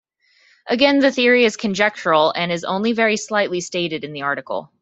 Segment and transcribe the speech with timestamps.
[0.65, 4.71] Again the theory is conjectural and is only very slightly stated in the article.